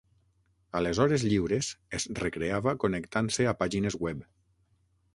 [0.79, 1.69] A les hores lliures
[1.99, 4.29] es recreava connectant-se a pàgines web.